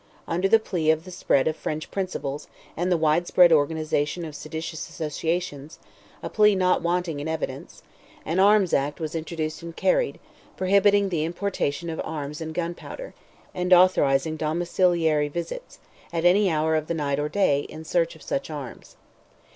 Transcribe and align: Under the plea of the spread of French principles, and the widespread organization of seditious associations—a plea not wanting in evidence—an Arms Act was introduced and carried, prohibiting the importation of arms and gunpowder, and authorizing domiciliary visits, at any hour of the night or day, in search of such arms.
Under 0.27 0.47
the 0.47 0.57
plea 0.57 0.89
of 0.89 1.05
the 1.05 1.11
spread 1.11 1.47
of 1.47 1.55
French 1.55 1.91
principles, 1.91 2.47
and 2.75 2.91
the 2.91 2.97
widespread 2.97 3.51
organization 3.51 4.25
of 4.25 4.35
seditious 4.35 4.89
associations—a 4.89 6.27
plea 6.31 6.55
not 6.55 6.81
wanting 6.81 7.19
in 7.19 7.27
evidence—an 7.27 8.39
Arms 8.39 8.73
Act 8.73 8.99
was 8.99 9.13
introduced 9.13 9.61
and 9.61 9.75
carried, 9.75 10.19
prohibiting 10.57 11.09
the 11.09 11.23
importation 11.23 11.87
of 11.87 12.01
arms 12.03 12.41
and 12.41 12.55
gunpowder, 12.55 13.13
and 13.53 13.71
authorizing 13.73 14.37
domiciliary 14.37 15.27
visits, 15.27 15.77
at 16.11 16.25
any 16.25 16.49
hour 16.49 16.75
of 16.75 16.87
the 16.87 16.95
night 16.95 17.19
or 17.19 17.29
day, 17.29 17.59
in 17.69 17.85
search 17.85 18.15
of 18.15 18.23
such 18.23 18.49
arms. 18.49 18.95